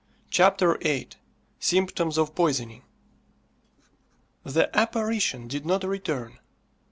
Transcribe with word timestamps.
CHAPTER 0.31 0.79
VIII. 0.81 1.09
SYMPTOMS 1.59 2.17
OF 2.17 2.33
POISONING. 2.33 2.81
The 4.43 4.75
"apparition" 4.75 5.47
did 5.47 5.63
not 5.63 5.83
return. 5.83 6.39